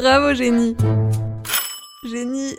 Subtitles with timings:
[0.00, 0.76] Bravo, génie.
[2.04, 2.56] Génie.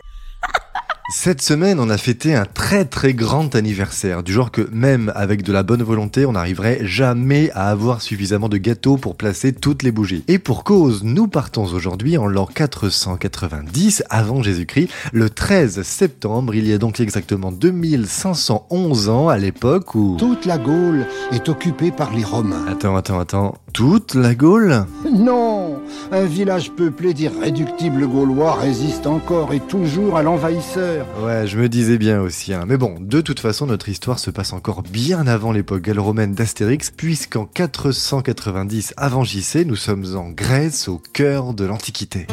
[1.12, 5.42] Cette semaine, on a fêté un très très grand anniversaire, du genre que même avec
[5.42, 9.82] de la bonne volonté, on n'arriverait jamais à avoir suffisamment de gâteaux pour placer toutes
[9.82, 10.22] les bougies.
[10.28, 16.68] Et pour cause, nous partons aujourd'hui en l'an 490 avant Jésus-Christ, le 13 septembre, il
[16.68, 20.16] y a donc exactement 2511 ans à l'époque où...
[20.16, 22.66] Toute la Gaule est occupée par les Romains.
[22.68, 23.58] Attends, attends, attends.
[23.72, 24.84] Toute la Gaule?
[25.12, 25.80] Non
[26.12, 31.06] Un village peuplé d'irréductibles Gaulois résiste encore et toujours à l'envahisseur.
[31.24, 32.52] Ouais, je me disais bien aussi.
[32.54, 32.64] Hein.
[32.66, 36.90] Mais bon, de toute façon, notre histoire se passe encore bien avant l'époque gallo-romaine d'Astérix,
[36.90, 42.26] puisqu'en 490 avant JC, nous sommes en Grèce, au cœur de l'Antiquité.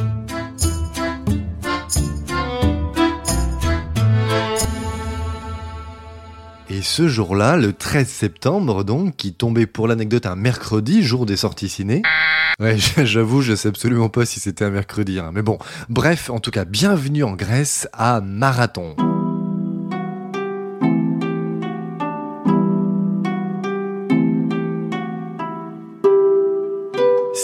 [6.77, 11.35] Et ce jour-là, le 13 septembre donc, qui tombait pour l'anecdote un mercredi, jour des
[11.35, 12.03] sorties ciné.
[12.59, 15.31] Ouais, j'avoue, je sais absolument pas si c'était un mercredi, hein.
[15.33, 15.57] mais bon.
[15.89, 18.95] Bref, en tout cas, bienvenue en Grèce à Marathon.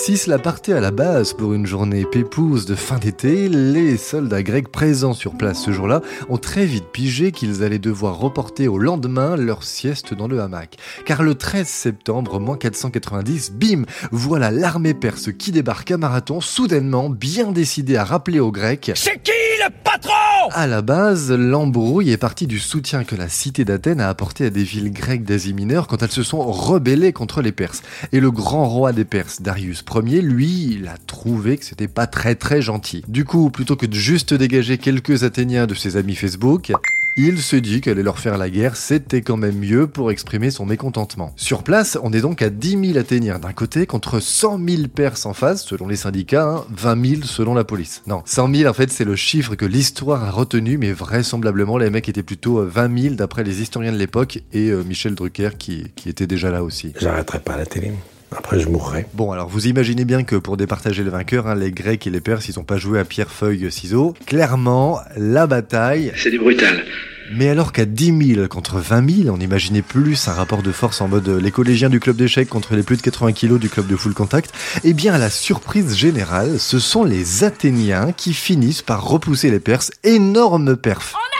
[0.06, 4.44] Si cela partait à la base pour une journée pépouse de fin d'été, les soldats
[4.44, 8.78] grecs présents sur place ce jour-là ont très vite pigé qu'ils allaient devoir reporter au
[8.78, 10.76] lendemain leur sieste dans le hamac.
[11.06, 17.10] Car le 13 septembre, moins 490, bim, voilà l'armée perse qui débarque à Marathon, soudainement
[17.10, 19.24] bien décidée à rappeler aux Grecs C'est
[19.66, 24.10] le patron À la base, l'embrouille est partie du soutien que la cité d'Athènes a
[24.10, 27.82] apporté à des villes grecques d'Asie mineure quand elles se sont rebellées contre les Perses.
[28.12, 32.08] Et le grand roi des Perses, Darius premier, lui, il a trouvé que c'était pas
[32.08, 33.04] très très gentil.
[33.08, 36.72] Du coup, plutôt que de juste dégager quelques Athéniens de ses amis Facebook,
[37.18, 40.66] il se dit qu'aller leur faire la guerre, c'était quand même mieux pour exprimer son
[40.66, 41.34] mécontentement.
[41.36, 45.26] Sur place, on est donc à 10 000 Athéniens d'un côté contre 100 000 Perses
[45.26, 48.02] en face, selon les syndicats, 20 hein, 000 selon la police.
[48.08, 51.90] Non, 100 000 en fait c'est le chiffre que l'histoire a retenu, mais vraisemblablement les
[51.90, 55.52] mecs étaient plutôt 20 euh, 000 d'après les historiens de l'époque et euh, Michel Drucker
[55.58, 56.94] qui, qui était déjà là aussi.
[57.00, 57.92] J'arrêterai pas la télé.
[58.38, 59.06] Après, je mourrai.
[59.14, 62.22] Bon, alors vous imaginez bien que pour départager le vainqueur, hein, les Grecs et les
[62.22, 64.14] Perses, ils ont pas joué à pierre, feuille, ciseaux.
[64.26, 66.12] Clairement, la bataille.
[66.16, 66.84] C'est du brutal.
[67.32, 71.00] Mais alors qu'à 10 000 contre 20 000, on imaginait plus un rapport de force
[71.02, 73.88] en mode les collégiens du club d'échecs contre les plus de 80 kilos du club
[73.88, 78.82] de full contact, eh bien à la surprise générale, ce sont les Athéniens qui finissent
[78.82, 81.14] par repousser les Perses, énorme perf.
[81.14, 81.33] Gagné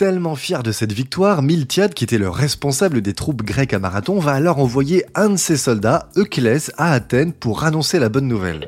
[0.00, 4.18] Tellement fier de cette victoire, Miltiade, qui était le responsable des troupes grecques à Marathon,
[4.18, 8.64] va alors envoyer un de ses soldats, Euclès, à Athènes pour annoncer la bonne nouvelle.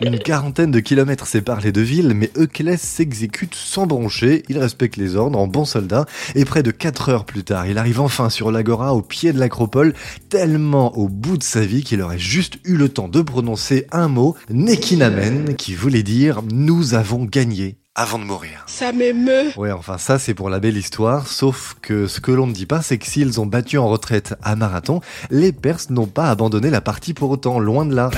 [0.00, 4.96] Une quarantaine de kilomètres séparent les deux villes, mais Euclès s'exécute sans broncher, il respecte
[4.96, 8.30] les ordres en bon soldat, et près de 4 heures plus tard, il arrive enfin
[8.30, 9.94] sur l'agora au pied de l'acropole,
[10.28, 14.06] tellement au bout de sa vie qu'il aurait juste eu le temps de prononcer un
[14.06, 18.62] mot, Nekinamen, qui voulait dire «nous avons gagné» avant de mourir.
[18.66, 19.50] Ça m'émeut.
[19.56, 22.64] Ouais, enfin ça c'est pour la belle histoire, sauf que ce que l'on ne dit
[22.64, 25.00] pas, c'est que s'ils ont battu en retraite à Marathon,
[25.30, 28.10] les Perses n'ont pas abandonné la partie pour autant, loin de là.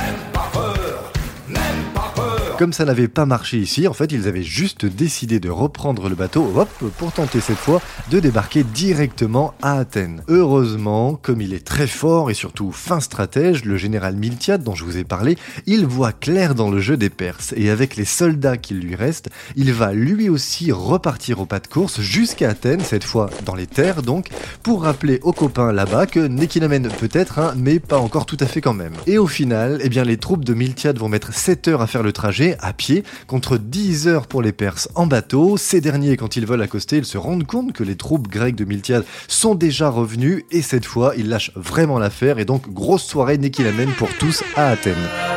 [2.61, 6.15] Comme ça n'avait pas marché ici, en fait, ils avaient juste décidé de reprendre le
[6.15, 10.23] bateau, hop, pour tenter cette fois de débarquer directement à Athènes.
[10.29, 14.85] Heureusement, comme il est très fort et surtout fin stratège, le général Miltiade dont je
[14.85, 18.59] vous ai parlé, il voit clair dans le jeu des Perses et avec les soldats
[18.59, 23.05] qui lui restent, il va lui aussi repartir au pas de course jusqu'à Athènes, cette
[23.05, 24.29] fois dans les terres donc,
[24.63, 28.75] pour rappeler aux copains là-bas que Nekinamen peut-être, mais pas encore tout à fait quand
[28.75, 28.93] même.
[29.07, 32.03] Et au final, eh bien les troupes de Miltiade vont mettre 7 heures à faire
[32.03, 35.57] le trajet à pied, contre 10 heures pour les Perses en bateau.
[35.57, 38.65] Ces derniers, quand ils veulent accoster, ils se rendent compte que les troupes grecques de
[38.65, 43.39] Miltiade sont déjà revenues et cette fois, ils lâchent vraiment l'affaire et donc grosse soirée
[43.39, 45.30] Nekilamen pour tous à Athènes.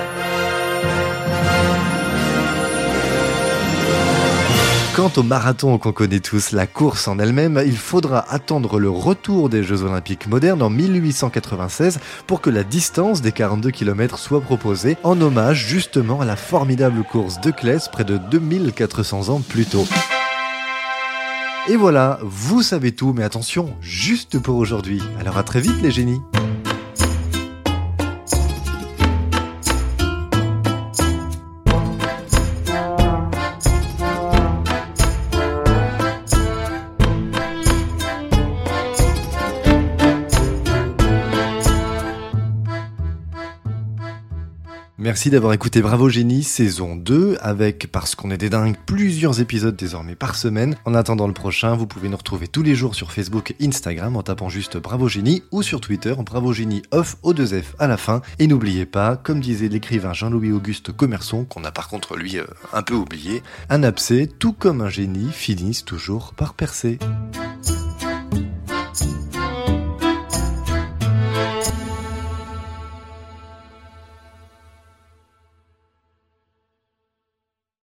[4.96, 9.50] Quant au marathon qu'on connaît tous, la course en elle-même, il faudra attendre le retour
[9.50, 14.98] des Jeux Olympiques modernes en 1896 pour que la distance des 42 km soit proposée
[15.02, 19.88] en hommage justement à la formidable course de Claes près de 2400 ans plus tôt.
[21.68, 25.02] Et voilà, vous savez tout, mais attention, juste pour aujourd'hui.
[25.20, 26.22] Alors à très vite les génies
[45.04, 49.76] Merci d'avoir écouté Bravo Génie saison 2 avec, parce qu'on est des dingues, plusieurs épisodes
[49.76, 50.78] désormais par semaine.
[50.86, 54.16] En attendant le prochain, vous pouvez nous retrouver tous les jours sur Facebook et Instagram
[54.16, 57.98] en tapant juste Bravo Génie ou sur Twitter Bravo Génie off au 2F à la
[57.98, 58.22] fin.
[58.40, 62.46] Et n'oubliez pas, comme disait l'écrivain Jean-Louis Auguste Commerçon, qu'on a par contre lui euh,
[62.72, 66.98] un peu oublié, un abcès, tout comme un génie, finissent toujours par percer.